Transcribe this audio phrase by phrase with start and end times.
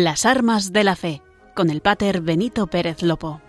[0.00, 1.22] Las armas de la fe,
[1.56, 3.40] con el pater Benito Pérez Lopo.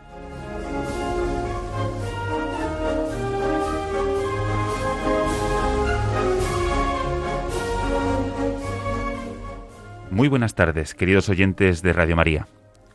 [10.09, 12.47] Muy buenas tardes, queridos oyentes de Radio María.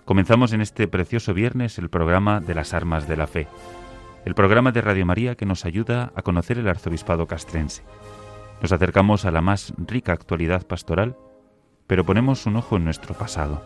[0.05, 3.47] Comenzamos en este precioso viernes el programa de las armas de la fe,
[4.25, 7.85] el programa de Radio María que nos ayuda a conocer el arzobispado castrense.
[8.61, 11.17] Nos acercamos a la más rica actualidad pastoral,
[11.95, 13.63] pero ponemos un ojo en nuestro pasado,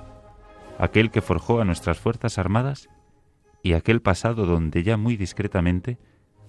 [0.78, 2.91] aquel que forjó a nuestras Fuerzas Armadas
[3.62, 5.97] y aquel pasado donde ya muy discretamente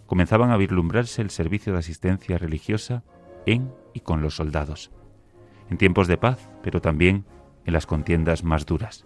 [0.05, 3.05] comenzaban a vislumbrarse el servicio de asistencia religiosa
[3.45, 4.91] en y con los soldados,
[5.69, 7.23] en tiempos de paz, pero también
[7.63, 9.05] en las contiendas más duras.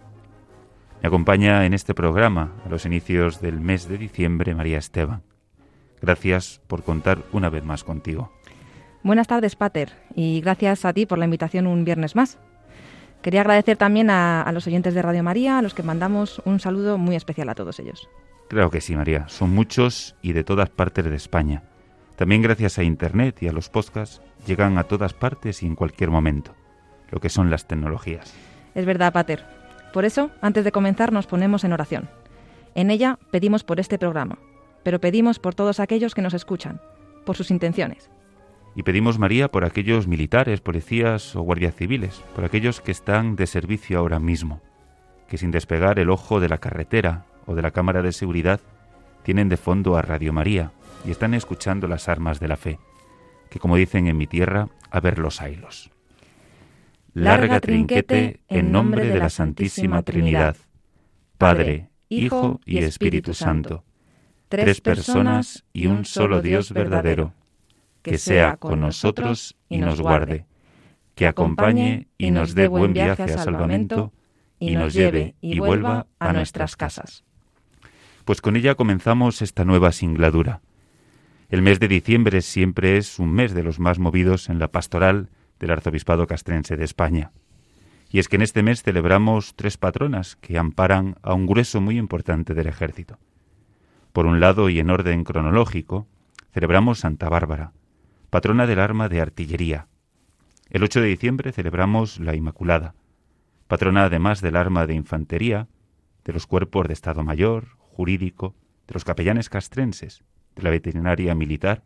[1.00, 5.22] Me acompaña en este programa a los inicios del mes de diciembre María Esteban.
[6.02, 8.32] Gracias por contar una vez más contigo.
[9.04, 12.40] Buenas tardes, Pater, y gracias a ti por la invitación un viernes más.
[13.24, 16.98] Quería agradecer también a, los oyentes de Radio María, a los que mandamos un saludo
[16.98, 18.06] muy especial a todos ellos.
[18.48, 19.26] Claro que sí, María.
[19.28, 21.62] Son muchos y de todas partes de España.
[22.16, 26.10] También gracias a Internet y a los podcasts llegan a todas partes y en cualquier
[26.10, 26.54] momento,
[27.10, 28.34] lo que son las tecnologías.
[28.74, 29.42] Es verdad, Pater.
[29.94, 32.10] Por eso, antes de comenzar, nos ponemos en oración.
[32.74, 34.36] En ella pedimos por este programa,
[34.82, 36.78] pero pedimos por todos aquellos que nos escuchan,
[37.24, 38.10] por sus intenciones,
[38.74, 43.46] y pedimos María por aquellos militares, policías o guardias civiles, por aquellos que están de
[43.46, 44.60] servicio ahora mismo,
[45.28, 48.60] que sin despegar el ojo de la carretera o de la cámara de seguridad
[49.22, 50.72] tienen de fondo a Radio María
[51.06, 52.78] y están escuchando las armas de la fe,
[53.48, 55.90] que como dicen en mi tierra, a ver los ailos.
[57.12, 60.56] Larga trinquete en nombre de la Santísima Trinidad,
[61.38, 63.84] Padre, Hijo y Espíritu Santo,
[64.48, 67.34] tres personas y un solo Dios verdadero
[68.04, 70.46] que sea con nosotros y nos guarde,
[71.14, 74.12] que acompañe y nos dé buen viaje a salvamento
[74.58, 77.24] y nos lleve y vuelva a nuestras casas.
[78.26, 80.60] Pues con ella comenzamos esta nueva singladura.
[81.48, 85.30] El mes de diciembre siempre es un mes de los más movidos en la pastoral
[85.58, 87.32] del Arzobispado Castrense de España.
[88.10, 91.96] Y es que en este mes celebramos tres patronas que amparan a un grueso muy
[91.96, 93.18] importante del ejército.
[94.12, 96.06] Por un lado, y en orden cronológico,
[96.52, 97.72] celebramos Santa Bárbara,
[98.34, 99.86] patrona del arma de artillería.
[100.68, 102.96] El 8 de diciembre celebramos la Inmaculada,
[103.68, 105.68] patrona además del arma de infantería,
[106.24, 108.56] de los cuerpos de Estado Mayor, jurídico,
[108.88, 110.24] de los capellanes castrenses,
[110.56, 111.84] de la veterinaria militar,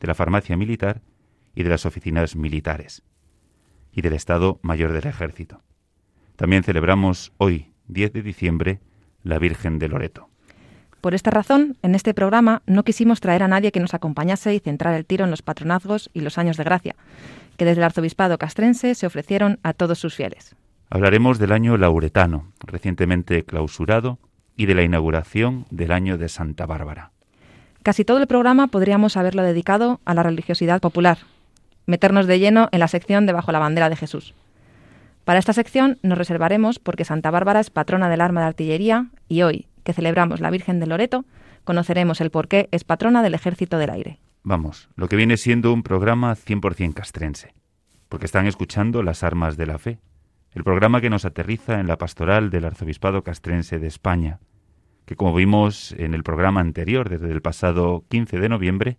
[0.00, 1.02] de la farmacia militar
[1.54, 3.02] y de las oficinas militares,
[3.92, 5.62] y del Estado Mayor del Ejército.
[6.36, 8.80] También celebramos hoy, 10 de diciembre,
[9.22, 10.29] la Virgen de Loreto.
[11.00, 14.60] Por esta razón, en este programa no quisimos traer a nadie que nos acompañase y
[14.60, 16.94] centrar el tiro en los patronazgos y los años de gracia,
[17.56, 20.54] que desde el arzobispado castrense se ofrecieron a todos sus fieles.
[20.90, 24.18] Hablaremos del año lauretano, recientemente clausurado,
[24.56, 27.12] y de la inauguración del año de Santa Bárbara.
[27.82, 31.16] Casi todo el programa podríamos haberlo dedicado a la religiosidad popular,
[31.86, 34.34] meternos de lleno en la sección de Bajo la bandera de Jesús.
[35.24, 39.40] Para esta sección nos reservaremos porque Santa Bárbara es patrona del arma de artillería y
[39.42, 41.24] hoy, que celebramos la Virgen de Loreto,
[41.64, 44.20] conoceremos el por qué es patrona del Ejército del Aire.
[44.44, 47.54] Vamos, lo que viene siendo un programa 100% castrense,
[48.08, 49.98] porque están escuchando las armas de la fe,
[50.52, 54.38] el programa que nos aterriza en la pastoral del Arzobispado Castrense de España,
[55.06, 58.96] que como vimos en el programa anterior, desde el pasado 15 de noviembre,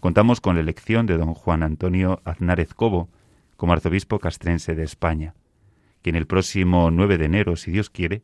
[0.00, 3.08] contamos con la elección de don Juan Antonio Aznárez Cobo
[3.56, 5.34] como arzobispo castrense de España,
[6.02, 8.20] quien el próximo 9 de enero, si Dios quiere,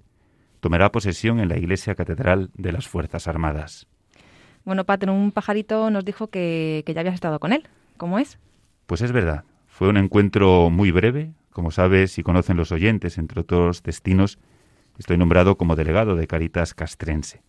[0.67, 3.87] tomará posesión en la iglesia catedral de las Fuerzas Armadas.
[4.65, 7.69] Bueno, Pater, un pajarito nos dijo que, que ya habías estado con él.
[7.97, 8.41] ¿Cómo es?
[8.87, 9.45] Pues es verdad.
[9.69, 11.35] Fue un encuentro muy breve.
[11.53, 14.41] Como sabes y conocen los oyentes, entre otros destinos,
[14.99, 17.43] estoy nombrado como delegado de Caritas Castrense.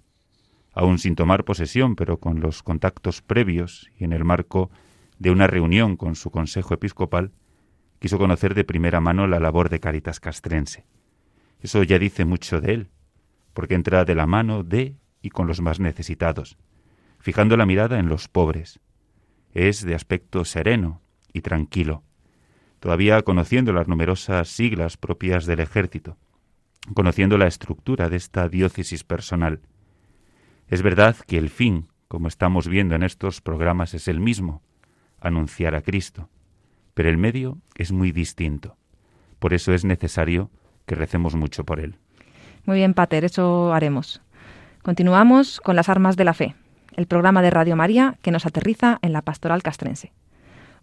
[0.76, 4.70] Aún sin tomar posesión, pero con los contactos previos y en el marco
[5.18, 7.32] de una reunión con su consejo episcopal,
[7.98, 10.86] quiso conocer de primera mano la labor de Caritas Castrense.
[11.62, 12.90] Eso ya dice mucho de él,
[13.58, 16.60] porque entra de la mano de y con los más necesitados,
[17.18, 18.80] fijando la mirada en los pobres.
[19.52, 21.02] Es de aspecto sereno
[21.34, 22.04] y tranquilo,
[22.80, 26.18] todavía conociendo las numerosas siglas propias del ejército,
[26.94, 29.62] conociendo la estructura de esta diócesis personal.
[30.68, 34.62] Es verdad que el fin, como estamos viendo en estos programas, es el mismo,
[35.20, 36.30] anunciar a Cristo,
[36.94, 38.78] pero el medio es muy distinto.
[39.40, 40.52] Por eso es necesario
[40.86, 41.98] que recemos mucho por él.
[42.68, 44.22] Muy bien, Pater, eso haremos.
[44.84, 46.54] Continuamos con las armas de la fe,
[46.98, 50.12] el programa de Radio María que nos aterriza en la pastoral castrense.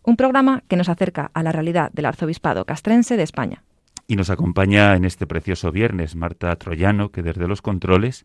[0.03, 3.65] Un programa que nos acerca a la realidad del arzobispado castrense de España.
[4.07, 8.25] Y nos acompaña en este precioso viernes Marta Troyano, que desde los controles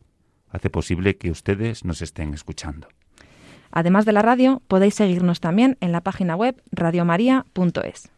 [0.50, 2.88] hace posible que ustedes nos estén escuchando.
[3.72, 8.10] Además de la radio, podéis seguirnos también en la página web radiomaria.es.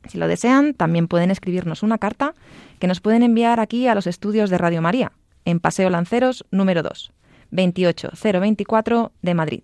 [0.08, 2.36] Si lo desean, también pueden escribirnos una carta
[2.78, 5.12] que nos pueden enviar aquí a los estudios de Radio María,
[5.44, 7.12] en Paseo Lanceros número 2,
[7.50, 9.64] 28024 de Madrid.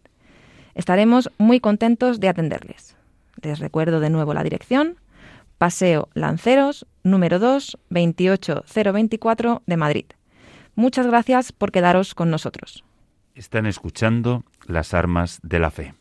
[0.73, 2.95] Estaremos muy contentos de atenderles.
[3.43, 4.97] Les recuerdo de nuevo la dirección,
[5.57, 10.05] Paseo Lanceros número 2, 28024 de Madrid.
[10.75, 12.83] Muchas gracias por quedaros con nosotros.
[13.35, 15.93] Están escuchando las armas de la fe.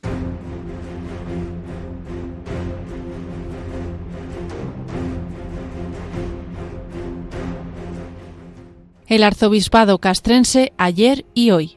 [9.07, 11.77] El arzobispado castrense ayer y hoy.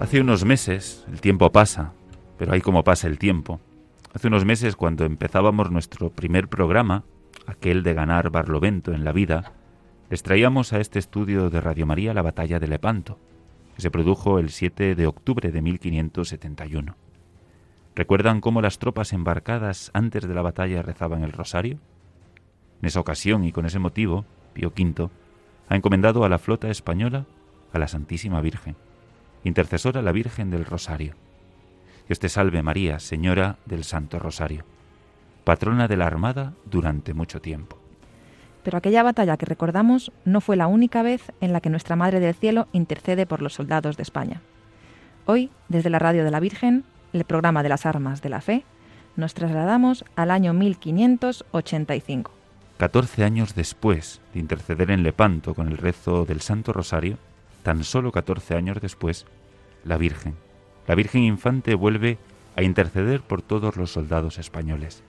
[0.00, 1.92] Hace unos meses, el tiempo pasa,
[2.38, 3.60] pero hay como pasa el tiempo.
[4.12, 7.04] Hace unos meses, cuando empezábamos nuestro primer programa,
[7.46, 9.52] aquel de ganar Barlovento en la vida,
[10.10, 13.18] les traíamos a este estudio de Radio María la batalla de Lepanto,
[13.76, 16.96] que se produjo el 7 de octubre de 1571.
[17.94, 21.78] ¿Recuerdan cómo las tropas embarcadas antes de la batalla rezaban el rosario?
[22.82, 24.24] En esa ocasión y con ese motivo,
[24.54, 25.08] Pío V
[25.68, 27.26] ha encomendado a la flota española
[27.72, 28.74] a la Santísima Virgen,
[29.44, 31.14] intercesora la Virgen del Rosario.
[32.10, 34.64] Dios te salve María, Señora del Santo Rosario,
[35.44, 37.78] patrona de la Armada durante mucho tiempo.
[38.64, 42.18] Pero aquella batalla que recordamos no fue la única vez en la que nuestra Madre
[42.18, 44.40] del Cielo intercede por los soldados de España.
[45.24, 48.64] Hoy, desde la Radio de la Virgen, el programa de las armas de la fe,
[49.14, 52.32] nos trasladamos al año 1585
[52.76, 57.18] Catorce años después de interceder en Lepanto con el rezo del Santo Rosario,
[57.62, 59.26] tan solo catorce años después,
[59.84, 60.34] la Virgen,
[60.90, 62.18] la Virgen Infante vuelve
[62.56, 65.04] a interceder por todos los soldados españoles,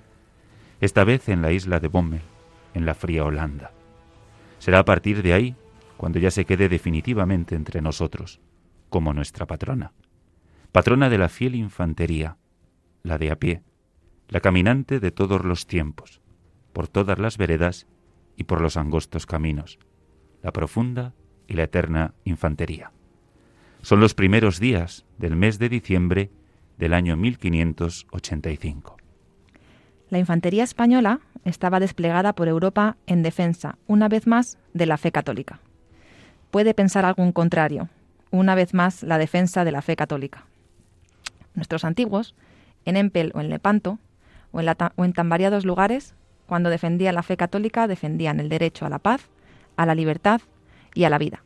[0.79, 2.21] esta vez en la isla de Bommel,
[2.75, 3.71] en la fría Holanda.
[4.59, 5.55] Será a partir de ahí
[5.97, 8.39] cuando ya se quede definitivamente entre nosotros,
[8.91, 9.91] como nuestra patrona,
[10.71, 12.37] patrona de la fiel infantería,
[13.01, 13.63] la de a pie,
[14.27, 16.21] la caminante de todos los tiempos,
[16.73, 17.87] por todas las veredas
[18.37, 19.79] y por los angostos caminos,
[20.43, 21.15] la profunda
[21.47, 22.91] y la eterna infantería.
[23.81, 26.29] Son los primeros días del mes de diciembre
[26.77, 28.97] del año 1585.
[30.09, 35.11] La infantería española estaba desplegada por Europa en defensa, una vez más, de la fe
[35.11, 35.59] católica.
[36.51, 37.89] Puede pensar algún contrario,
[38.29, 40.45] una vez más, la defensa de la fe católica.
[41.55, 42.35] Nuestros antiguos,
[42.85, 43.97] en Empel o en Lepanto,
[44.51, 46.13] o en, o en tan variados lugares,
[46.45, 49.29] cuando defendían la fe católica, defendían el derecho a la paz,
[49.75, 50.41] a la libertad
[50.93, 51.41] y a la vida.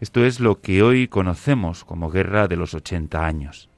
[0.00, 3.68] Esto es lo que hoy conocemos como Guerra de los 80 años.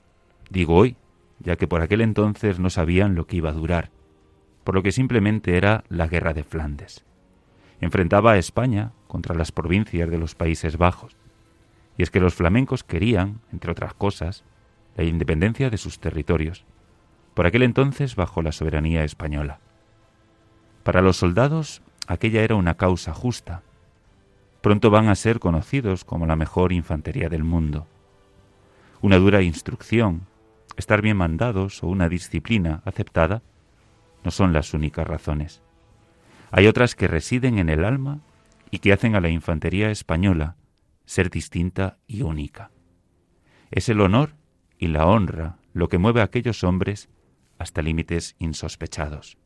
[0.51, 0.97] Digo hoy,
[1.39, 3.91] ya que por aquel entonces no sabían lo que iba a durar,
[4.63, 7.07] por lo que simplemente era la Guerra de Flandes.
[7.81, 11.17] Enfrentaba a España contra las provincias de los Países Bajos.
[11.97, 14.45] Y es que los flamencos querían, entre otras cosas,
[14.97, 16.67] la independencia de sus territorios,
[17.33, 19.61] por aquel entonces bajo la soberanía española.
[20.83, 23.63] Para los soldados aquella era una causa justa.
[24.61, 27.87] Pronto van a ser conocidos como la mejor infantería del mundo.
[29.01, 30.27] Una dura instrucción,
[30.77, 33.43] estar bien mandados o una disciplina aceptada
[34.23, 35.63] no son las únicas razones.
[36.51, 38.21] Hay otras que residen en el alma
[38.71, 40.57] y que hacen a la infantería española
[41.07, 42.71] ser distinta y única.
[43.71, 44.35] Es el honor
[44.79, 47.09] y la honra lo que mueve a aquellos hombres
[47.59, 49.39] hasta límites insospechados.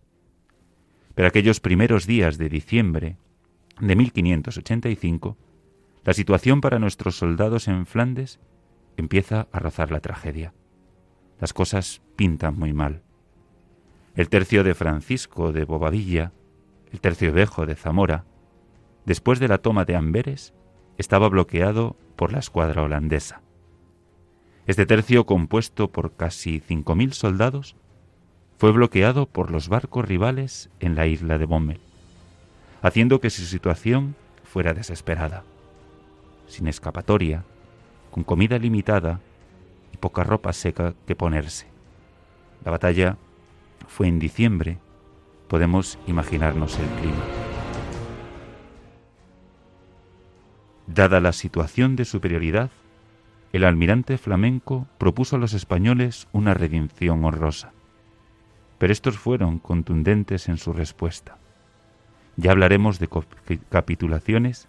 [1.14, 3.16] Pero aquellos primeros días de diciembre
[3.80, 5.36] de 1585,
[6.04, 8.40] la situación para nuestros soldados en Flandes
[8.96, 10.52] empieza a rozar la tragedia.
[11.40, 13.02] Las cosas pintan muy mal.
[14.14, 16.32] El tercio de Francisco de Bobadilla,
[16.92, 18.24] el tercio Bejo de Zamora,
[19.04, 20.54] después de la toma de Amberes,
[20.98, 23.42] estaba bloqueado por la escuadra holandesa.
[24.66, 27.76] Este tercio, compuesto por casi cinco mil soldados,
[28.56, 31.80] fue bloqueado por los barcos rivales en la isla de Bommel,
[32.84, 34.14] haciendo que su situación
[34.44, 35.42] fuera desesperada,
[36.46, 37.42] sin escapatoria,
[38.10, 39.20] con comida limitada
[39.92, 41.66] y poca ropa seca que ponerse.
[42.64, 43.16] La batalla
[43.88, 44.78] fue en diciembre,
[45.48, 47.24] podemos imaginarnos el clima.
[50.86, 52.70] Dada la situación de superioridad,
[53.52, 57.72] el almirante flamenco propuso a los españoles una redención honrosa
[58.78, 61.38] pero estos fueron contundentes en su respuesta.
[62.36, 63.08] Ya hablaremos de
[63.68, 64.68] capitulaciones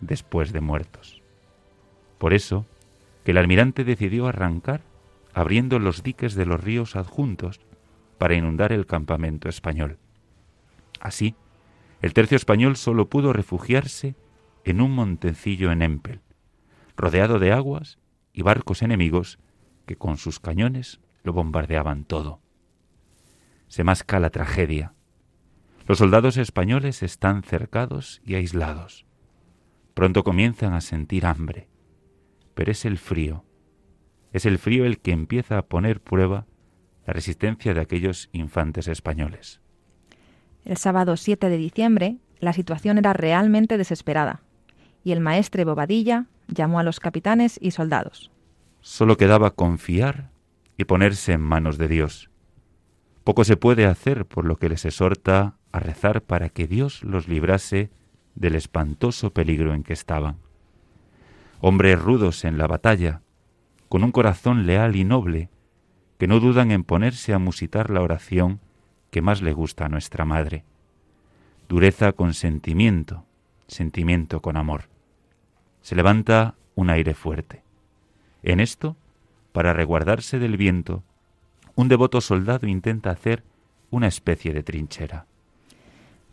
[0.00, 1.22] después de muertos.
[2.18, 2.66] Por eso,
[3.24, 4.80] que el almirante decidió arrancar
[5.34, 7.60] abriendo los diques de los ríos adjuntos
[8.18, 9.98] para inundar el campamento español.
[11.00, 11.34] Así,
[12.02, 14.14] el tercio español solo pudo refugiarse
[14.64, 16.20] en un montecillo en Empel,
[16.96, 17.98] rodeado de aguas
[18.32, 19.38] y barcos enemigos
[19.86, 22.40] que con sus cañones lo bombardeaban todo.
[23.68, 24.92] Se masca la tragedia.
[25.86, 29.04] Los soldados españoles están cercados y aislados.
[29.94, 31.68] Pronto comienzan a sentir hambre,
[32.54, 33.44] pero es el frío.
[34.32, 36.46] Es el frío el que empieza a poner prueba
[37.06, 39.60] la resistencia de aquellos infantes españoles.
[40.64, 44.42] El sábado 7 de diciembre, la situación era realmente desesperada,
[45.02, 48.30] y el maestre Bobadilla llamó a los capitanes y soldados.
[48.80, 50.30] Solo quedaba confiar
[50.76, 52.30] y ponerse en manos de Dios.
[53.24, 57.28] Poco se puede hacer, por lo que les exhorta a rezar para que Dios los
[57.28, 57.90] librase
[58.34, 60.36] del espantoso peligro en que estaban.
[61.60, 63.22] Hombres rudos en la batalla,
[63.88, 65.48] con un corazón leal y noble,
[66.18, 68.60] que no dudan en ponerse a musitar la oración
[69.10, 70.64] que más le gusta a nuestra Madre.
[71.68, 73.24] Dureza con sentimiento,
[73.66, 74.84] sentimiento con amor.
[75.80, 77.62] Se levanta un aire fuerte.
[78.42, 78.96] En esto,
[79.52, 81.02] para reguardarse del viento,
[81.74, 83.42] un devoto soldado intenta hacer
[83.90, 85.26] una especie de trinchera.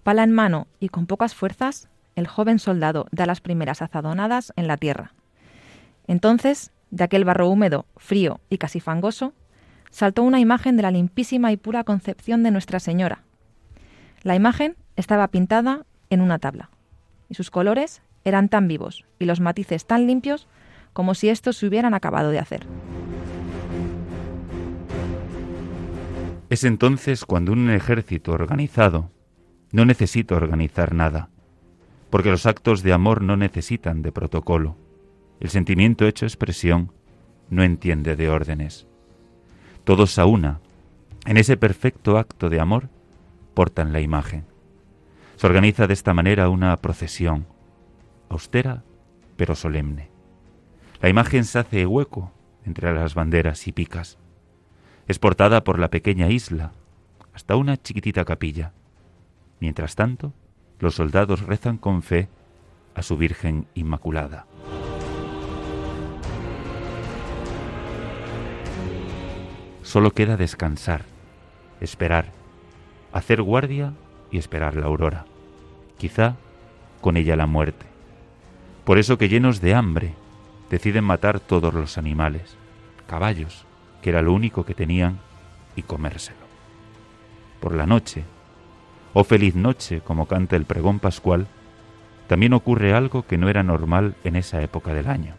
[0.04, 4.68] Pala en mano y con pocas fuerzas, el joven soldado da las primeras azadonadas en
[4.68, 5.14] la tierra.
[6.08, 9.34] Entonces, de aquel barro húmedo, frío y casi fangoso,
[9.92, 13.24] saltó una imagen de la limpísima y pura concepción de Nuestra Señora.
[14.24, 16.70] La imagen estaba pintada en una tabla,
[17.30, 20.48] y sus colores eran tan vivos y los matices tan limpios
[20.94, 22.66] como si estos se hubieran acabado de hacer.
[26.50, 29.12] Es entonces cuando un ejército organizado
[29.72, 31.30] no necesita organizar nada,
[32.10, 34.76] porque los actos de amor no necesitan de protocolo.
[35.40, 36.92] El sentimiento hecho expresión
[37.50, 38.88] no entiende de órdenes.
[39.84, 40.60] Todos a una,
[41.26, 42.90] en ese perfecto acto de amor,
[43.54, 44.46] portan la imagen.
[45.36, 47.46] Se organiza de esta manera una procesión,
[48.30, 48.84] austera
[49.38, 50.10] pero solemne.
[51.02, 52.34] La imagen se hace hueco
[52.66, 54.18] entre las banderas y picas.
[55.08, 56.74] Es portada por la pequeña isla
[57.34, 58.74] hasta una chiquitita capilla.
[59.60, 60.34] Mientras tanto,
[60.80, 62.30] los soldados rezan con fe
[62.96, 64.46] a su Virgen Inmaculada.
[69.84, 71.04] Solo queda descansar,
[71.82, 72.32] esperar,
[73.12, 73.94] hacer guardia
[74.32, 75.26] y esperar la aurora.
[75.98, 76.36] Quizá
[77.02, 77.86] con ella la muerte.
[78.86, 80.14] Por eso que llenos de hambre
[80.70, 82.56] deciden matar todos los animales,
[83.08, 83.66] caballos,
[84.02, 85.20] que era lo único que tenían,
[85.76, 86.38] y comérselo.
[87.60, 88.24] Por la noche,
[89.14, 91.48] oh feliz noche, como canta el pregón pascual,
[92.28, 95.34] también ocurre algo que no era normal en esa época del año.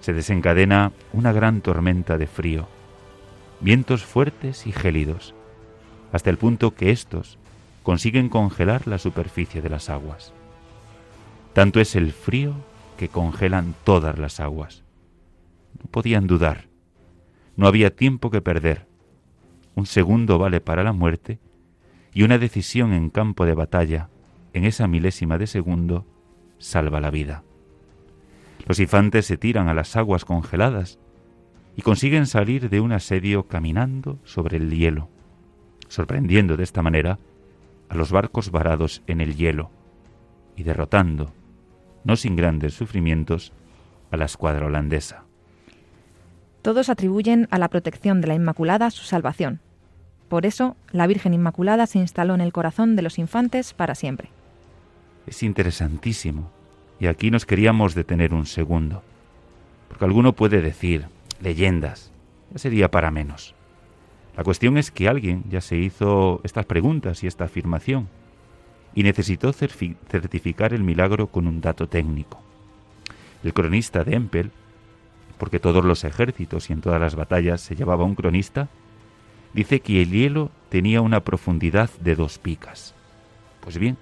[0.00, 2.68] Se desencadena una gran tormenta de frío,
[3.60, 5.34] vientos fuertes y gélidos,
[6.12, 7.38] hasta el punto que éstos
[7.82, 10.32] consiguen congelar la superficie de las aguas.
[11.52, 12.54] Tanto es el frío
[12.96, 14.82] que congelan todas las aguas.
[15.82, 16.66] No podían dudar.
[17.56, 18.86] No había tiempo que perder.
[19.74, 21.38] Un segundo vale para la muerte
[22.12, 24.08] y una decisión en campo de batalla,
[24.52, 26.06] en esa milésima de segundo,
[26.58, 27.44] salva la vida.
[28.66, 30.98] Los infantes se tiran a las aguas congeladas
[31.76, 35.08] y consiguen salir de un asedio caminando sobre el hielo,
[35.88, 37.18] sorprendiendo de esta manera
[37.88, 39.70] a los barcos varados en el hielo
[40.56, 41.32] y derrotando
[42.04, 43.52] no sin grandes sufrimientos,
[44.10, 45.24] a la escuadra holandesa.
[46.62, 49.60] Todos atribuyen a la protección de la Inmaculada su salvación.
[50.30, 54.30] Por eso, la Virgen Inmaculada se instaló en el corazón de los infantes para siempre.
[55.26, 56.52] Es interesantísimo,
[57.00, 59.02] y aquí nos queríamos detener un segundo,
[59.88, 61.06] porque alguno puede decir,
[61.40, 62.12] leyendas,
[62.52, 63.56] ya sería para menos.
[64.36, 68.08] La cuestión es que alguien ya se hizo estas preguntas y esta afirmación,
[68.94, 72.40] y necesitó certificar el milagro con un dato técnico.
[73.42, 74.52] El cronista de Empel,
[75.38, 78.68] porque todos los ejércitos y en todas las batallas se llevaba un cronista,
[79.52, 82.94] dice que el hielo tenía una profundidad de dos picas.
[83.60, 83.96] Pues bien,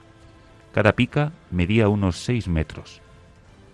[0.72, 3.00] cada pica medía unos seis metros.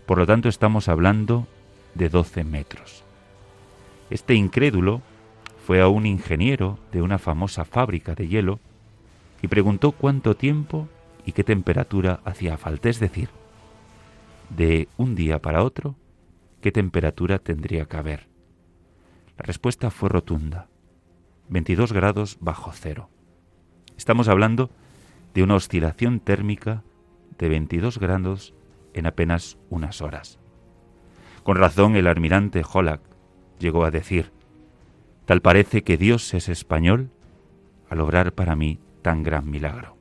[0.07, 1.47] Por lo tanto, estamos hablando
[1.95, 3.05] de doce metros.
[4.11, 5.03] Este incrédulo
[5.67, 8.61] fue a un ingeniero de una famosa fábrica de hielo
[9.43, 10.89] y preguntó cuánto tiempo
[11.25, 12.89] y qué temperatura hacía falta.
[12.89, 13.29] Es decir,
[14.51, 15.97] de un día para otro,
[16.61, 18.29] qué temperatura tendría que haber.
[19.37, 20.69] La respuesta fue rotunda.
[21.49, 23.11] 22 grados bajo cero.
[23.97, 24.71] Estamos hablando
[25.35, 26.83] de una oscilación térmica
[27.39, 28.55] de 22 grados
[28.95, 30.39] en apenas unas horas.
[31.43, 33.03] Con razón el almirante Holack
[33.59, 34.33] llegó a decir,
[35.27, 37.11] tal parece que Dios es español
[37.91, 39.97] al obrar para mí tan gran milagro.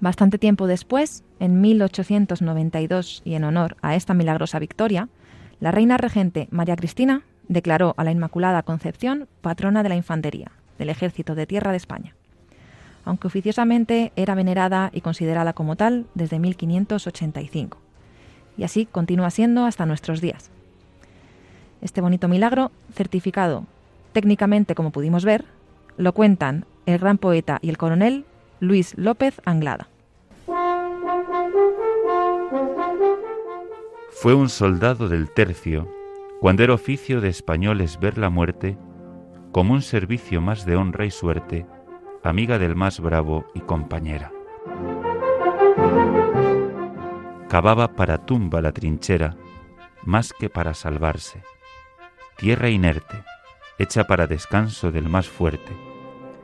[0.00, 5.08] Bastante tiempo después, en 1892, y en honor a esta milagrosa victoria,
[5.58, 10.90] la reina regente María Cristina declaró a la Inmaculada Concepción patrona de la infantería del
[10.90, 12.14] Ejército de Tierra de España,
[13.04, 17.78] aunque oficiosamente era venerada y considerada como tal desde 1585,
[18.56, 20.50] y así continúa siendo hasta nuestros días.
[21.80, 23.64] Este bonito milagro, certificado
[24.12, 25.44] técnicamente como pudimos ver,
[25.96, 28.24] lo cuentan el gran poeta y el coronel
[28.60, 29.88] Luis López Anglada.
[34.10, 35.88] Fue un soldado del tercio,
[36.40, 38.78] cuando era oficio de españoles ver la muerte,
[39.50, 41.66] como un servicio más de honra y suerte,
[42.22, 44.32] amiga del más bravo y compañera.
[47.48, 49.36] Cavaba para tumba la trinchera,
[50.04, 51.42] más que para salvarse.
[52.36, 53.24] Tierra inerte,
[53.78, 55.72] hecha para descanso del más fuerte,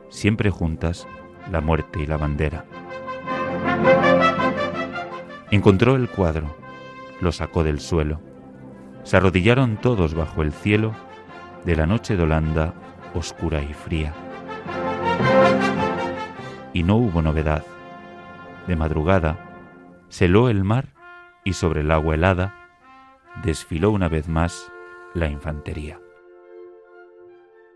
[0.09, 1.07] siempre juntas
[1.51, 2.65] la muerte y la bandera.
[5.51, 6.53] Encontró el cuadro,
[7.21, 8.34] lo sacó del suelo.
[9.05, 10.95] Se arrodillaron todos bajo el cielo
[11.63, 12.73] de la noche de Holanda
[13.13, 14.13] oscura y fría.
[16.73, 17.63] Y no hubo novedad.
[18.65, 19.37] De madrugada,
[20.09, 20.95] celó el mar
[21.43, 22.55] y sobre el agua helada
[23.43, 24.71] desfiló una vez más
[25.13, 25.99] la infantería.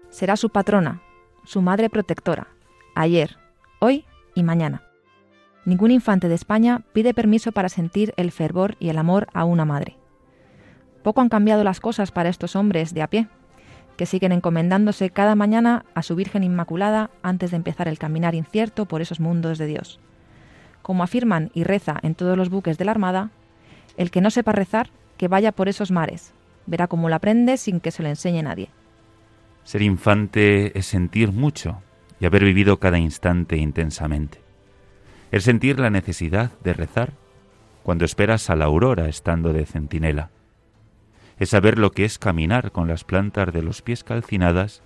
[0.09, 1.03] Será su patrona,
[1.43, 2.47] su madre protectora,
[2.95, 3.37] ayer,
[3.79, 4.81] hoy y mañana.
[5.63, 9.65] Ningún infante de España pide permiso para sentir el fervor y el amor a una
[9.65, 9.99] madre.
[11.03, 13.27] Poco han cambiado las cosas para estos hombres de a pie,
[13.97, 18.85] que siguen encomendándose cada mañana a su Virgen Inmaculada antes de empezar el caminar incierto
[18.85, 19.99] por esos mundos de Dios.
[20.81, 23.31] Como afirman y reza en todos los buques de la Armada,
[23.97, 26.33] el que no sepa rezar, que vaya por esos mares,
[26.65, 28.69] verá cómo la aprende sin que se lo enseñe nadie.
[29.63, 31.81] Ser infante es sentir mucho
[32.19, 34.39] y haber vivido cada instante intensamente.
[35.31, 37.13] Es sentir la necesidad de rezar
[37.83, 40.29] cuando esperas a la aurora estando de centinela.
[41.39, 44.83] Es saber lo que es caminar con las plantas de los pies calcinadas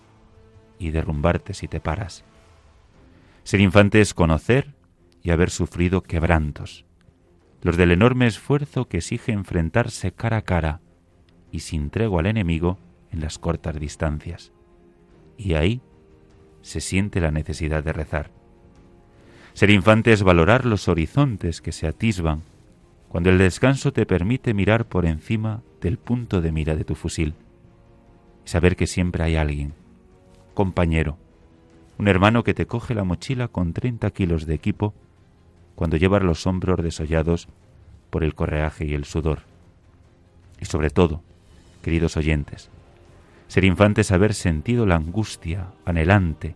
[0.78, 2.24] y derrumbarte si te paras.
[3.44, 4.74] Ser infante es conocer
[5.22, 6.86] y haber sufrido quebrantos,
[7.62, 10.82] los del enorme esfuerzo que exige enfrentarse cara a cara
[11.52, 12.78] y sin tregua al enemigo
[13.12, 14.52] en las cortas distancias.
[15.38, 15.82] Y ahí
[16.62, 18.32] se siente la necesidad de rezar.
[19.54, 22.42] Ser infante es valorar los horizontes que se atisban
[23.14, 27.36] cuando el descanso te permite mirar por encima del punto de mira de tu fusil
[28.44, 29.76] y saber que siempre hay alguien,
[30.56, 31.20] compañero,
[32.00, 34.96] un hermano que te coge la mochila con 30 kilos de equipo
[35.76, 37.50] cuando llevas los hombros desollados
[38.10, 39.42] por el correaje y el sudor.
[40.60, 41.22] Y sobre todo,
[41.84, 42.72] queridos oyentes,
[43.48, 46.56] ser infante es haber sentido la angustia anhelante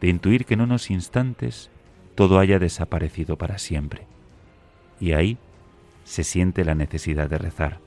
[0.00, 1.70] de intuir que en unos instantes
[2.16, 4.08] todo haya desaparecido para siempre.
[4.98, 5.38] Y ahí
[6.06, 7.80] se siente la necesidad de rezar.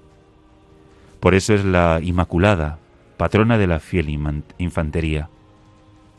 [1.19, 2.77] Por eso es la Inmaculada,
[3.17, 4.07] patrona de la fiel
[4.59, 5.27] infantería,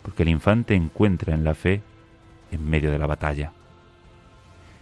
[0.02, 1.82] porque el infante encuentra en la fe
[2.50, 3.52] en medio de la batalla.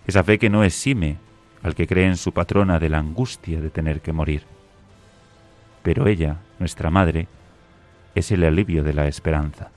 [0.06, 1.18] Esa fe que no exime
[1.62, 4.46] al que cree en su patrona de la angustia de tener que morir
[5.88, 7.28] pero ella, nuestra madre,
[8.14, 9.70] es el alivio de la esperanza.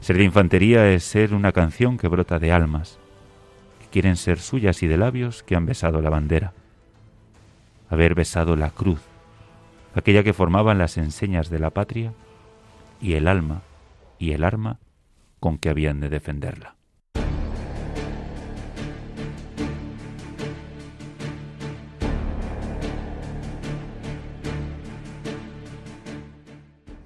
[0.00, 2.98] Ser de infantería es ser una canción que brota de almas,
[3.96, 6.52] quieren ser suyas y de labios que han besado la bandera.
[7.88, 9.00] Haber besado la cruz,
[9.94, 12.12] aquella que formaban las enseñas de la patria,
[13.00, 13.62] y el alma
[14.18, 14.80] y el arma
[15.40, 16.76] con que habían de defenderla.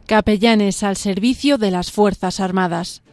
[0.06, 3.04] Capellanes al servicio de las Fuerzas Armadas.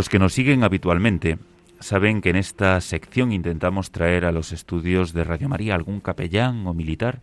[0.00, 1.38] Los que nos siguen habitualmente
[1.78, 6.66] saben que en esta sección intentamos traer a los estudios de Radio María algún capellán
[6.66, 7.20] o militar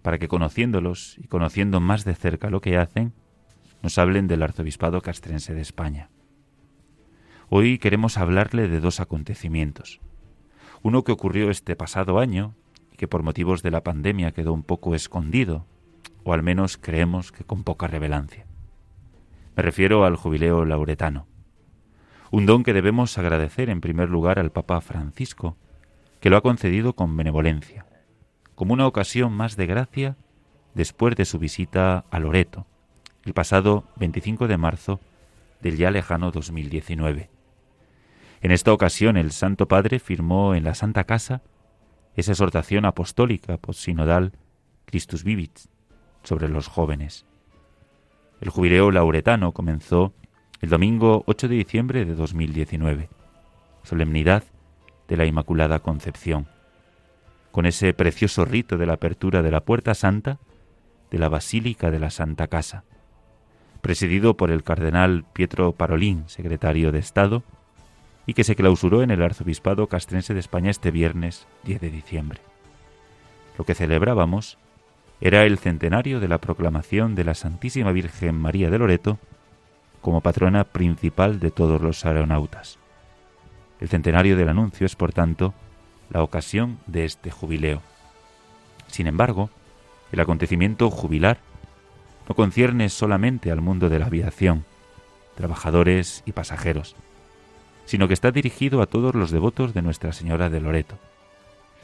[0.00, 3.12] para que conociéndolos y conociendo más de cerca lo que hacen,
[3.82, 6.08] nos hablen del arzobispado castrense de España.
[7.50, 10.00] Hoy queremos hablarle de dos acontecimientos.
[10.80, 12.54] Uno que ocurrió este pasado año
[12.90, 15.66] y que por motivos de la pandemia quedó un poco escondido,
[16.24, 18.46] o al menos creemos que con poca revelancia.
[19.58, 21.26] Me refiero al jubileo lauretano,
[22.30, 25.56] un don que debemos agradecer en primer lugar al Papa Francisco,
[26.20, 27.86] que lo ha concedido con benevolencia,
[28.54, 30.16] como una ocasión más de gracia
[30.74, 32.66] después de su visita a Loreto,
[33.24, 35.00] el pasado 25 de marzo
[35.60, 37.30] del ya lejano 2019.
[38.40, 41.42] En esta ocasión el Santo Padre firmó en la Santa Casa
[42.14, 44.32] esa exhortación apostólica postsinodal
[44.84, 45.58] Christus Vivit
[46.22, 47.26] sobre los jóvenes.
[48.40, 50.12] El jubileo lauretano comenzó
[50.60, 53.08] el domingo 8 de diciembre de 2019,
[53.84, 54.42] solemnidad
[55.06, 56.48] de la Inmaculada Concepción,
[57.52, 60.38] con ese precioso rito de la apertura de la Puerta Santa
[61.12, 62.82] de la Basílica de la Santa Casa,
[63.82, 67.44] presidido por el cardenal Pietro Parolín, secretario de Estado,
[68.26, 72.40] y que se clausuró en el Arzobispado Castrense de España este viernes 10 de diciembre.
[73.56, 74.58] Lo que celebrábamos
[75.20, 79.18] era el centenario de la proclamación de la Santísima Virgen María de Loreto
[80.00, 82.78] como patrona principal de todos los aeronautas.
[83.80, 85.54] El centenario del anuncio es, por tanto,
[86.10, 87.82] la ocasión de este jubileo.
[88.86, 89.50] Sin embargo,
[90.12, 91.38] el acontecimiento jubilar
[92.28, 94.64] no concierne solamente al mundo de la aviación,
[95.34, 96.96] trabajadores y pasajeros,
[97.84, 100.98] sino que está dirigido a todos los devotos de Nuestra Señora de Loreto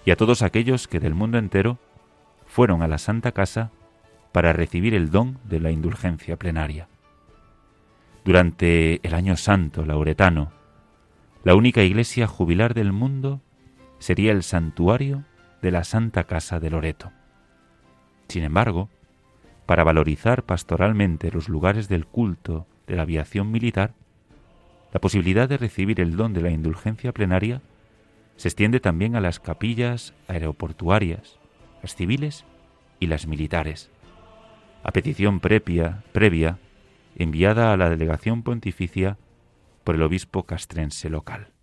[0.05, 1.79] y a todos aquellos que del mundo entero
[2.47, 3.71] fueron a la Santa Casa
[4.33, 6.89] para recibir el don de la indulgencia plenaria.
[8.25, 10.51] Durante el año santo lauretano,
[11.43, 13.43] la única iglesia jubilar del mundo
[13.99, 15.25] sería el santuario
[15.61, 17.13] de la Santa Casa de Loreto.
[18.29, 18.89] Sin embargo,
[19.67, 23.93] para valorizar pastoralmente los lugares del culto de la aviación militar,
[24.95, 27.61] la posibilidad de recibir el don de la indulgencia plenaria
[28.37, 31.39] se extiende también a las capillas aeroportuarias,
[31.83, 32.47] las civiles
[33.01, 33.91] y las militares,
[34.83, 36.59] a petición previa, previa
[37.17, 39.19] enviada a la delegación pontificia
[39.85, 41.54] por el obispo castrense local.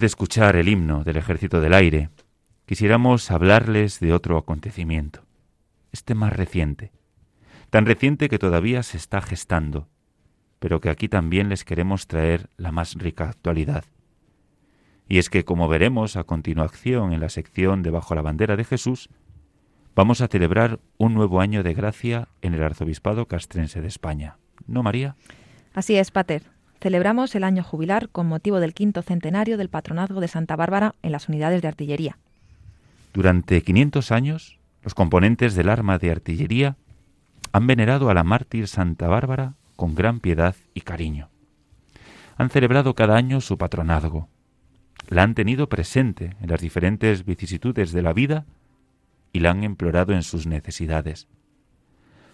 [0.00, 2.10] De escuchar el himno del Ejército del Aire,
[2.66, 5.22] quisiéramos hablarles de otro acontecimiento,
[5.90, 6.92] este más reciente,
[7.70, 9.88] tan reciente que todavía se está gestando,
[10.58, 13.86] pero que aquí también les queremos traer la más rica actualidad.
[15.08, 18.64] Y es que, como veremos a continuación en la sección de Bajo la bandera de
[18.64, 19.08] Jesús,
[19.94, 24.36] vamos a celebrar un nuevo año de gracia en el Arzobispado Castrense de España.
[24.66, 25.16] ¿No, María?
[25.72, 26.55] Así es, Pater
[26.86, 31.10] celebramos el año jubilar con motivo del quinto centenario del patronazgo de Santa Bárbara en
[31.10, 32.16] las unidades de artillería.
[33.12, 36.76] Durante 500 años, los componentes del arma de artillería
[37.50, 41.28] han venerado a la mártir Santa Bárbara con gran piedad y cariño.
[42.36, 44.28] Han celebrado cada año su patronazgo.
[45.08, 48.44] La han tenido presente en las diferentes vicisitudes de la vida
[49.32, 51.26] y la han implorado en sus necesidades.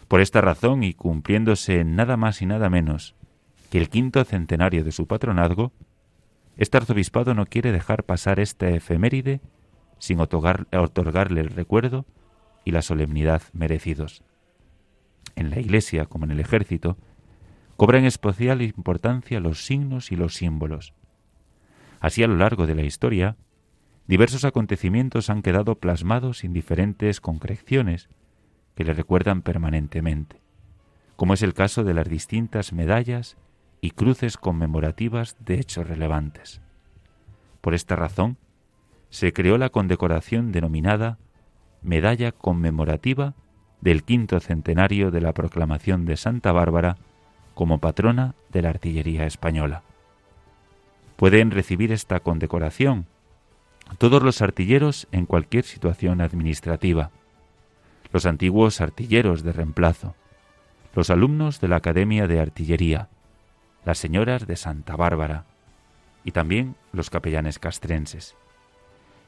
[0.08, 3.14] Por esta razón y cumpliéndose nada más y nada menos
[3.72, 5.72] que el quinto centenario de su patronazgo,
[6.58, 9.40] Este arzobispado no quiere dejar pasar esta efeméride
[9.98, 12.04] sin otorgarle el recuerdo
[12.66, 14.24] y la solemnidad merecidos.
[15.36, 16.98] En la Iglesia, como en el ejército,
[17.78, 20.92] cobran especial importancia los signos y los símbolos.
[21.98, 23.38] Así, a lo largo de la historia,
[24.06, 28.10] diversos acontecimientos han quedado plasmados en diferentes concreciones
[28.74, 30.42] que le recuerdan permanentemente,
[31.16, 33.38] como es el caso de las distintas medallas
[33.82, 36.62] y cruces conmemorativas de hechos relevantes.
[37.60, 38.38] Por esta razón,
[39.10, 41.18] se creó la condecoración denominada
[41.82, 43.34] Medalla Conmemorativa
[43.80, 46.96] del quinto centenario de la proclamación de Santa Bárbara
[47.54, 49.82] como patrona de la artillería española.
[51.16, 53.06] Pueden recibir esta condecoración
[53.98, 57.10] todos los artilleros en cualquier situación administrativa,
[58.12, 60.14] los antiguos artilleros de reemplazo,
[60.94, 63.08] los alumnos de la Academia de Artillería,
[63.84, 65.44] las señoras de Santa Bárbara
[66.24, 68.36] y también los capellanes castrenses.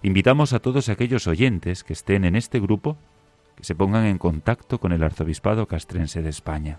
[0.03, 2.97] Invitamos a todos aquellos oyentes que estén en este grupo
[3.57, 6.79] que se pongan en contacto con el Arzobispado Castrense de España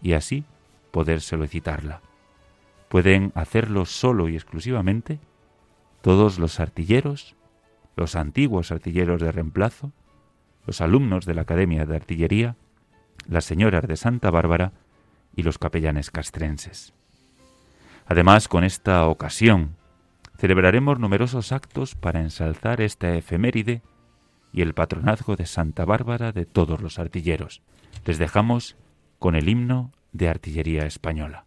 [0.00, 0.44] y así
[0.90, 2.00] poder solicitarla.
[2.88, 5.18] Pueden hacerlo solo y exclusivamente
[6.02, 7.34] todos los artilleros,
[7.96, 9.92] los antiguos artilleros de reemplazo,
[10.66, 12.56] los alumnos de la Academia de Artillería,
[13.28, 14.72] las señoras de Santa Bárbara
[15.34, 16.94] y los capellanes castrenses.
[18.06, 19.76] Además, con esta ocasión,
[20.36, 23.82] celebraremos numerosos actos para ensalzar esta efeméride
[24.52, 27.62] y el patronazgo de Santa Bárbara de todos los artilleros.
[28.04, 28.76] Les dejamos
[29.18, 31.46] con el himno de Artillería Española.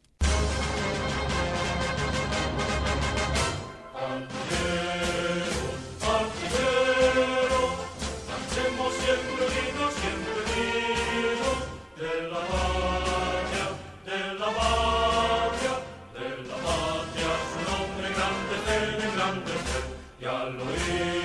[20.19, 21.16] Ya Lui.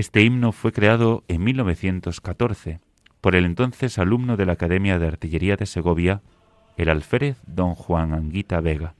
[0.00, 2.80] Este himno fue creado en 1914
[3.20, 6.22] por el entonces alumno de la Academia de Artillería de Segovia,
[6.78, 8.94] el alférez don Juan Anguita Vega.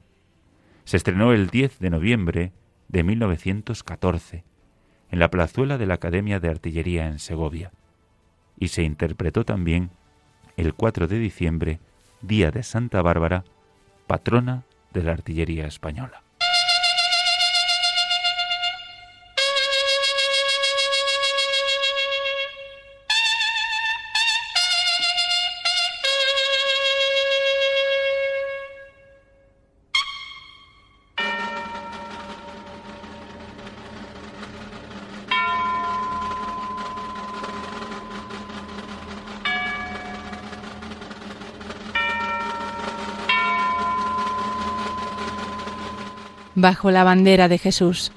[0.83, 2.51] Se estrenó el 10 de noviembre
[2.87, 4.43] de 1914
[5.09, 7.71] en la plazuela de la Academia de Artillería en Segovia
[8.59, 9.89] y se interpretó también
[10.55, 11.79] el 4 de diciembre,
[12.21, 13.43] día de Santa Bárbara,
[14.05, 16.21] patrona de la artillería española.
[46.61, 48.11] Bajo la bandera de Jesús.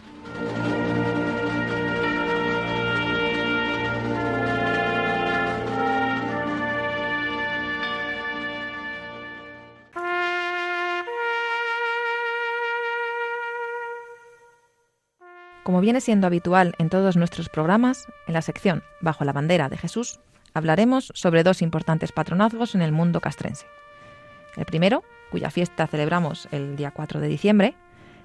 [15.62, 19.78] Como viene siendo habitual en todos nuestros programas, en la sección Bajo la bandera de
[19.78, 20.20] Jesús,
[20.52, 23.66] hablaremos sobre dos importantes patronazgos en el mundo castrense.
[24.56, 27.74] El primero, cuya fiesta celebramos el día 4 de diciembre,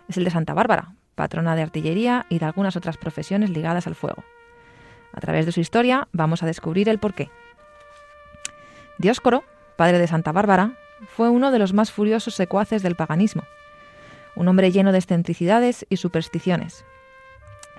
[0.09, 3.95] es el de Santa Bárbara, patrona de artillería y de algunas otras profesiones ligadas al
[3.95, 4.23] fuego.
[5.13, 7.29] A través de su historia vamos a descubrir el porqué.
[8.97, 9.43] Dioscoro,
[9.77, 10.73] padre de Santa Bárbara,
[11.07, 13.43] fue uno de los más furiosos secuaces del paganismo,
[14.35, 16.83] un hombre lleno de excentricidades y supersticiones.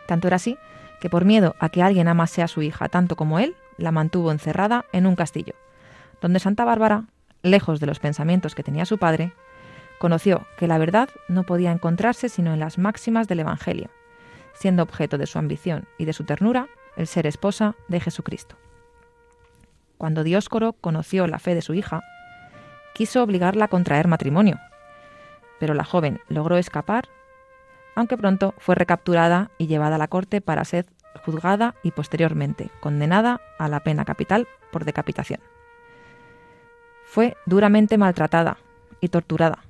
[0.06, 0.56] Tanto era así
[1.00, 4.32] que por miedo a que alguien amase a su hija tanto como él, la mantuvo
[4.32, 5.54] encerrada en un castillo,
[6.20, 7.04] donde Santa Bárbara,
[7.42, 9.32] lejos de los pensamientos que tenía su padre,
[10.00, 13.90] conoció que la verdad no podía encontrarse sino en las máximas del Evangelio,
[14.54, 18.56] siendo objeto de su ambición y de su ternura el ser esposa de Jesucristo.
[19.98, 22.00] Cuando Dioscoro conoció la fe de su hija,
[22.94, 24.58] quiso obligarla a contraer matrimonio,
[25.58, 27.10] pero la joven logró escapar,
[27.94, 30.86] aunque pronto fue recapturada y llevada a la corte para ser
[31.26, 35.40] juzgada y posteriormente condenada a la pena capital por decapitación.
[37.04, 38.56] Fue duramente maltratada
[39.02, 39.64] y torturada,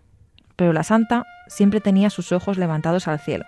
[0.60, 3.46] pero la santa siempre tenía sus ojos levantados al cielo.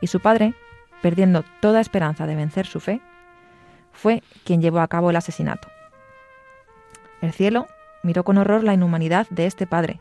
[0.00, 0.54] Y su padre,
[1.02, 3.00] perdiendo toda esperanza de vencer su fe,
[3.90, 5.66] fue quien llevó a cabo el asesinato.
[7.22, 7.66] El cielo
[8.04, 9.98] miró con horror la inhumanidad de este padre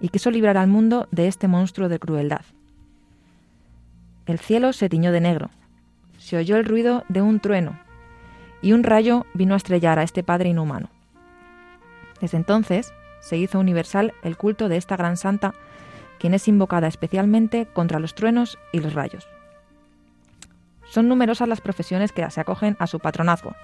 [0.00, 2.42] y quiso librar al mundo de este monstruo de crueldad.
[4.26, 5.50] El cielo se tiñó de negro,
[6.16, 7.76] se oyó el ruido de un trueno
[8.62, 10.90] y un rayo vino a estrellar a este padre inhumano.
[12.20, 15.54] Desde entonces, se hizo universal el culto de esta gran santa,
[16.18, 19.28] quien es invocada especialmente contra los truenos y los rayos.
[20.90, 23.54] Son numerosas las profesiones que se acogen a su patronazgo.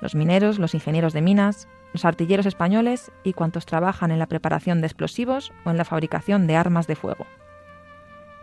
[0.00, 4.80] Los mineros, los ingenieros de minas, los artilleros españoles y cuantos trabajan en la preparación
[4.80, 7.26] de explosivos o en la fabricación de armas de fuego.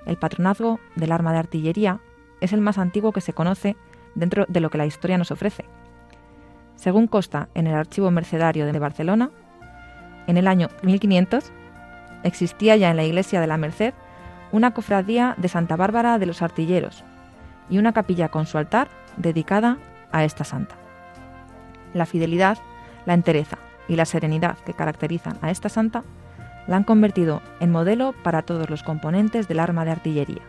[0.05, 1.99] El patronazgo del arma de artillería
[2.41, 3.75] es el más antiguo que se conoce
[4.13, 5.65] dentro de lo que la historia nos ofrece.
[6.75, 9.31] Según consta en el Archivo Mercedario de Barcelona,
[10.27, 11.51] en el año 1500
[12.23, 13.93] existía ya en la iglesia de la Merced
[14.51, 17.03] una cofradía de Santa Bárbara de los Artilleros
[17.69, 19.77] y una capilla con su altar dedicada
[20.11, 20.75] a esta santa.
[21.93, 22.57] La fidelidad,
[23.05, 23.57] la entereza
[23.87, 26.03] y la serenidad que caracterizan a esta santa
[26.67, 30.41] la han convertido en modelo para todos los componentes del arma de artillería.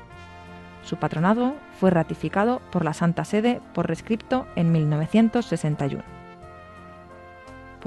[0.83, 6.16] Su patronado fue ratificado por la Santa Sede por rescripto en 1961.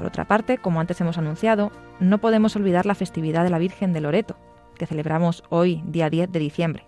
[0.00, 3.92] Por otra parte, como antes hemos anunciado, no podemos olvidar la festividad de la Virgen
[3.92, 4.34] de Loreto,
[4.78, 6.86] que celebramos hoy, día 10 de diciembre.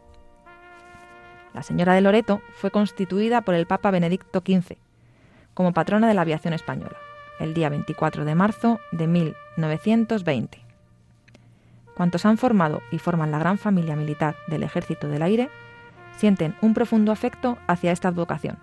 [1.53, 4.78] La Señora de Loreto fue constituida por el Papa Benedicto XV
[5.53, 6.97] como patrona de la aviación española,
[7.39, 10.62] el día 24 de marzo de 1920.
[11.95, 15.51] Cuantos han formado y forman la gran familia militar del Ejército del Aire
[16.16, 18.57] sienten un profundo afecto hacia esta advocación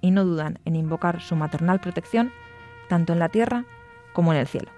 [0.00, 2.30] y no dudan en invocar su maternal protección
[2.88, 3.64] tanto en la tierra
[4.18, 4.77] como en el cielo.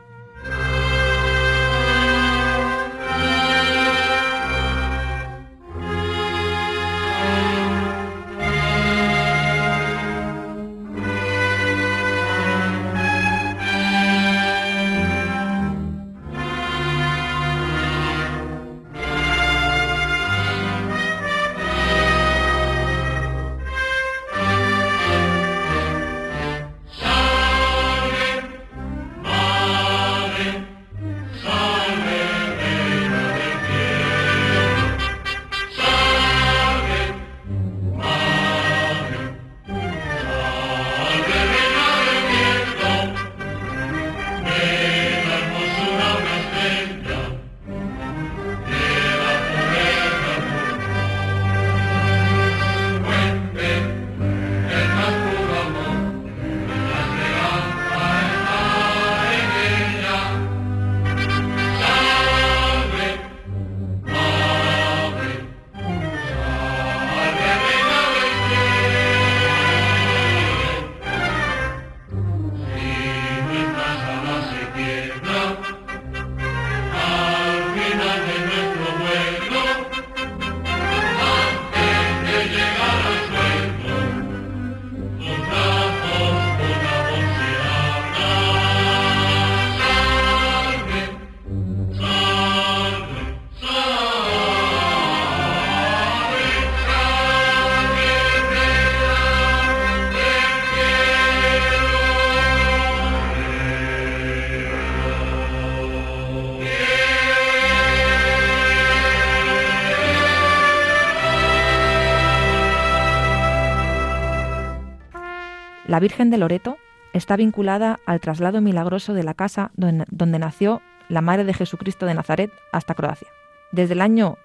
[116.00, 116.78] La Virgen de Loreto
[117.12, 120.80] está vinculada al traslado milagroso de la casa donde, nació
[121.10, 123.28] la Madre de Jesucristo de Nazaret hasta Croacia.
[123.70, 124.38] Desde el año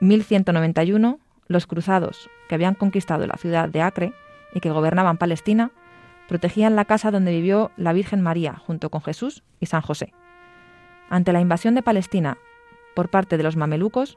[0.00, 4.14] 1191, los cruzados que habían conquistado la ciudad de Acre
[4.54, 5.72] y que gobernaban Palestina
[6.26, 10.14] protegían la casa donde vivió la Virgen María junto con Jesús y San José.
[11.10, 12.38] Ante la invasión de Palestina
[12.96, 14.16] por parte de los mamelucos,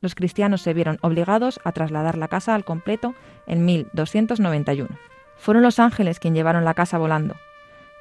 [0.00, 3.14] los cristianos se vieron obligados a trasladar la casa al completo
[3.46, 5.11] en 1291.
[5.42, 7.34] Fueron los ángeles quienes llevaron la casa volando,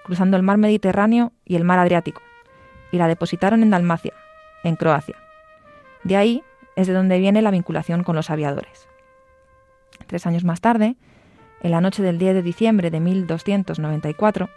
[0.03, 2.21] cruzando el mar Mediterráneo y el mar Adriático,
[2.91, 4.13] y la depositaron en Dalmacia,
[4.63, 5.15] en Croacia.
[6.03, 6.43] De ahí
[6.75, 8.87] es de donde viene la vinculación con los aviadores.
[10.05, 10.97] Tres años más tarde,
[11.63, 14.47] en la noche del 10 de diciembre de 1294,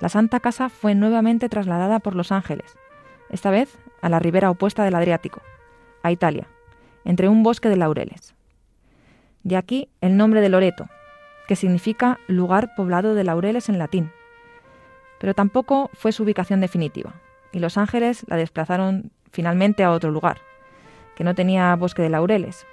[0.00, 2.74] la Santa Casa fue nuevamente trasladada por los ángeles,
[3.28, 5.42] esta vez a la ribera opuesta del Adriático,
[6.02, 6.46] a Italia,
[7.04, 8.34] entre un bosque de laureles.
[9.42, 10.88] De aquí el nombre de Loreto,
[11.46, 14.10] que significa lugar poblado de laureles en latín.
[15.18, 17.14] Pero tampoco fue su ubicación definitiva,
[17.52, 20.38] y los ángeles la desplazaron finalmente a otro lugar,
[21.14, 22.66] que no tenía bosque de laureles,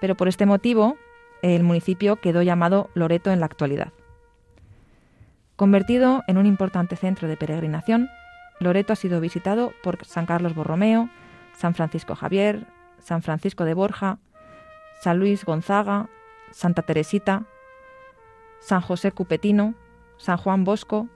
[0.00, 0.96] pero por este motivo
[1.42, 3.92] el municipio quedó llamado Loreto en la actualidad.
[5.56, 8.08] Convertido en un importante centro de peregrinación,
[8.60, 11.08] Loreto ha sido visitado por San Carlos Borromeo,
[11.56, 12.66] San Francisco Javier,
[12.98, 14.18] San Francisco de Borja,
[15.00, 16.08] San Luis Gonzaga,
[16.50, 17.44] Santa Teresita,
[18.60, 19.74] San José Cupetino,
[20.16, 21.08] San Juan Bosco,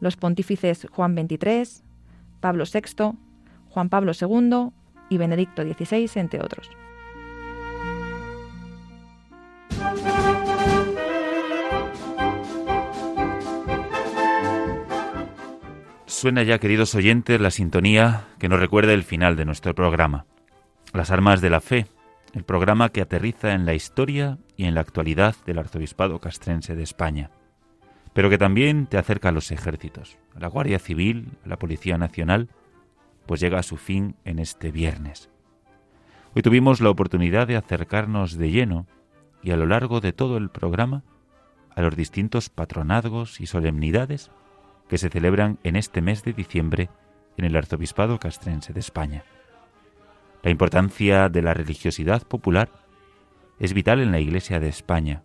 [0.00, 1.84] los pontífices Juan XXIII,
[2.40, 3.16] Pablo VI,
[3.70, 4.70] Juan Pablo II
[5.08, 6.70] y Benedicto XVI, entre otros.
[16.24, 20.26] Suena ya, queridos oyentes, la sintonía que nos recuerda el final de nuestro programa.
[20.92, 21.86] Las armas de la fe,
[22.34, 26.82] el programa que aterriza en la historia y en la actualidad del arzobispado castrense de
[26.82, 27.30] España,
[28.12, 31.96] pero que también te acerca a los ejércitos, a la Guardia Civil, a la Policía
[31.96, 32.48] Nacional,
[33.26, 35.30] pues llega a su fin en este viernes.
[36.34, 38.86] Hoy tuvimos la oportunidad de acercarnos de lleno
[39.42, 41.04] y a lo largo de todo el programa
[41.76, 44.30] a los distintos patronazgos y solemnidades
[44.88, 46.90] que se celebran en este mes de diciembre
[47.36, 49.24] en el Arzobispado Castrense de España.
[50.44, 52.70] La importancia de la religiosidad popular
[53.58, 55.22] es vital en la Iglesia de España,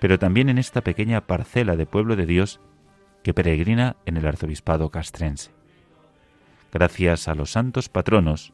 [0.00, 2.58] pero también en esta pequeña parcela de pueblo de Dios
[3.22, 5.52] que peregrina en el arzobispado castrense.
[6.72, 8.52] Gracias a los santos patronos,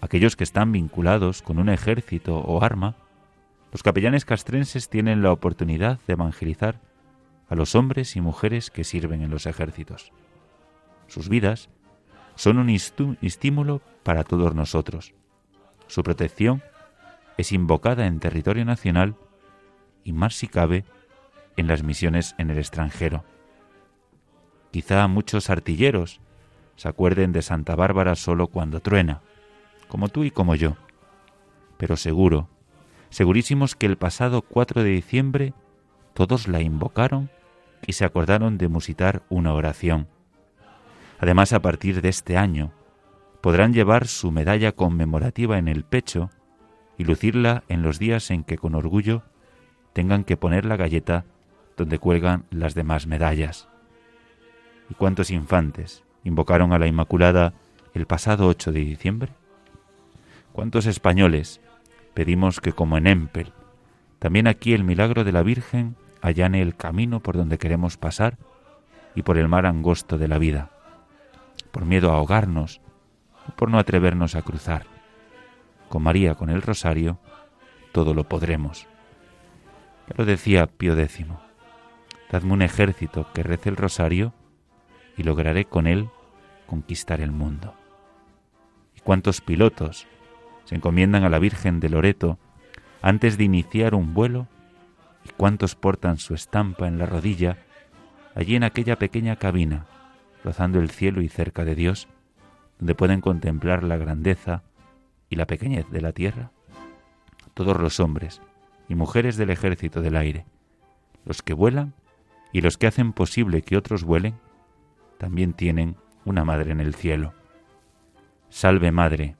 [0.00, 2.96] aquellos que están vinculados con un ejército o arma,
[3.70, 6.80] los capellanes castrenses tienen la oportunidad de evangelizar
[7.48, 10.10] a los hombres y mujeres que sirven en los ejércitos.
[11.06, 11.70] Sus vidas
[12.36, 15.14] son un estímulo para todos nosotros.
[15.88, 16.62] Su protección
[17.36, 19.16] es invocada en territorio nacional
[20.04, 20.84] y más si cabe
[21.56, 23.24] en las misiones en el extranjero.
[24.70, 26.20] Quizá muchos artilleros
[26.76, 29.22] se acuerden de Santa Bárbara solo cuando truena,
[29.88, 30.76] como tú y como yo.
[31.78, 32.48] Pero seguro,
[33.10, 35.54] segurísimos que el pasado 4 de diciembre
[36.12, 37.30] todos la invocaron
[37.86, 40.08] y se acordaron de musitar una oración.
[41.18, 42.72] Además, a partir de este año,
[43.40, 46.30] podrán llevar su medalla conmemorativa en el pecho
[46.98, 49.22] y lucirla en los días en que con orgullo
[49.92, 51.24] tengan que poner la galleta
[51.76, 53.68] donde cuelgan las demás medallas.
[54.90, 57.54] ¿Y cuántos infantes invocaron a la Inmaculada
[57.94, 59.32] el pasado 8 de diciembre?
[60.52, 61.60] ¿Cuántos españoles
[62.14, 63.52] pedimos que como en Empel,
[64.18, 68.38] también aquí el milagro de la Virgen allane el camino por donde queremos pasar
[69.14, 70.75] y por el mar angosto de la vida?
[71.76, 72.80] Por miedo a ahogarnos,
[73.54, 74.86] por no atrevernos a cruzar.
[75.90, 77.18] Con María, con el rosario,
[77.92, 78.86] todo lo podremos.
[80.08, 81.26] Ya lo decía Pío X.
[82.32, 84.32] Dadme un ejército que rece el rosario
[85.18, 86.08] y lograré con él
[86.66, 87.74] conquistar el mundo.
[88.94, 90.06] ¿Y cuántos pilotos
[90.64, 92.38] se encomiendan a la Virgen de Loreto
[93.02, 94.48] antes de iniciar un vuelo?
[95.26, 97.58] ¿Y cuántos portan su estampa en la rodilla
[98.34, 99.84] allí en aquella pequeña cabina
[100.46, 102.06] rozando el cielo y cerca de Dios,
[102.78, 104.62] donde pueden contemplar la grandeza
[105.28, 106.52] y la pequeñez de la tierra?
[107.52, 108.40] Todos los hombres
[108.88, 110.46] y mujeres del ejército del aire,
[111.24, 111.94] los que vuelan
[112.52, 114.36] y los que hacen posible que otros vuelen,
[115.18, 117.34] también tienen una madre en el cielo.
[118.48, 119.34] Salve Madre,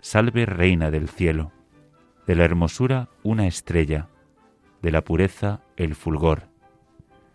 [0.00, 1.50] salve Reina del cielo,
[2.28, 4.06] de la hermosura una estrella,
[4.80, 6.44] de la pureza el fulgor,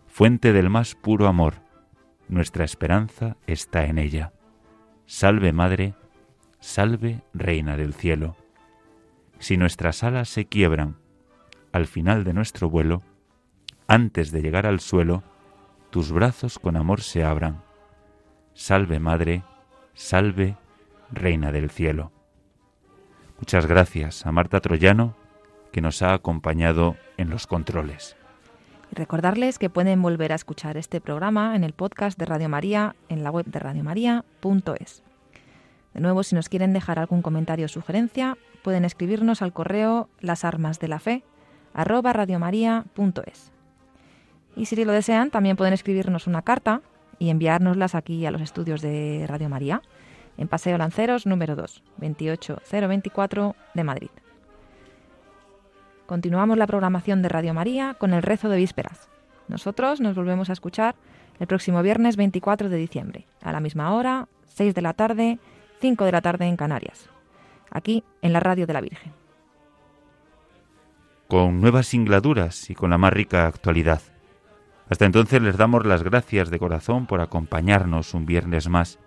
[0.05, 1.66] fuente del más puro amor,
[2.28, 4.34] nuestra esperanza está en ella.
[5.05, 5.95] Salve Madre,
[6.59, 8.36] salve Reina del cielo.
[9.39, 10.97] Si nuestras alas se quiebran
[11.71, 13.03] al final de nuestro vuelo,
[13.88, 15.23] antes de llegar al suelo,
[15.89, 17.63] tus brazos con amor se abran.
[18.53, 19.43] Salve Madre,
[19.93, 20.57] salve
[21.11, 22.11] Reina del Cielo.
[23.38, 25.15] Muchas gracias a Marta Troyano,
[25.71, 28.16] que nos ha acompañado en los controles.
[28.92, 32.96] Y recordarles que pueden volver a escuchar este programa en el podcast de Radio María
[33.10, 35.04] en la web de radiomaria.es.
[35.94, 41.24] De nuevo, si nos quieren dejar algún comentario o sugerencia, pueden escribirnos al correo lasarmasdelafe
[41.74, 42.14] arroba.
[44.56, 46.82] Y si lo desean, también pueden escribirnos una carta
[47.20, 49.82] y enviárnoslas aquí a los estudios de Radio María,
[50.38, 54.10] en Paseo Lanceros número 2, 28024 de Madrid.
[56.08, 59.10] Continuamos la programación de Radio María con el rezo de vísperas.
[59.49, 60.95] Nosotros nos volvemos a escuchar
[61.38, 65.38] el próximo viernes 24 de diciembre, a la misma hora, 6 de la tarde,
[65.82, 67.10] 5 de la tarde en Canarias,
[67.70, 69.12] aquí en la Radio de la Virgen.
[71.28, 74.01] Con nuevas singladuras y con la más rica actualidad.
[74.89, 78.97] Hasta entonces les damos las gracias de corazón por acompañarnos un viernes más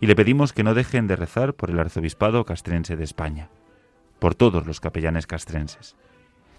[0.00, 3.50] y le pedimos que no dejen de rezar por el arzobispado castrense de España,
[4.18, 5.94] por todos los capellanes castrenses,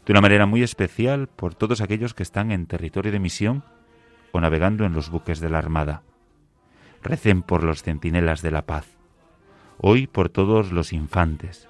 [0.06, 3.64] de una manera muy especial por todos aquellos que están en territorio de misión
[4.32, 6.01] o navegando en los buques de la Armada.
[7.01, 8.88] Recen por los centinelas de la paz,
[9.78, 11.70] hoy por todos los infantes,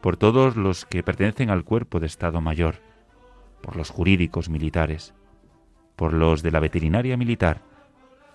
[0.00, 2.76] por todos los que pertenecen al cuerpo de Estado Mayor,
[3.62, 5.14] por los jurídicos militares,
[5.96, 7.62] por los de la veterinaria militar,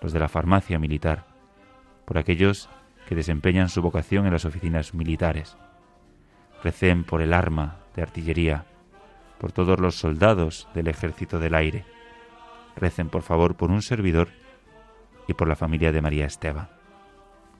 [0.02, 1.26] los de la farmacia militar,
[2.04, 2.68] por aquellos
[3.08, 5.56] que desempeñan su vocación en las oficinas militares.
[6.62, 8.66] Recen por el arma de artillería,
[9.42, 11.84] por todos los soldados del ejército del aire.
[12.76, 14.28] Recen, por favor, por un servidor
[15.26, 16.70] y por la familia de María Esteba.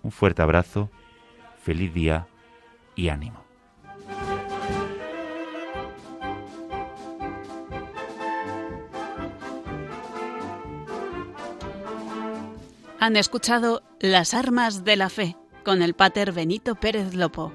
[0.04, 0.90] Un fuerte abrazo,
[1.60, 2.28] feliz día
[2.94, 3.44] y ánimo.
[13.00, 17.52] Han escuchado Las Armas de la Fe con el Pater Benito Pérez Lopo.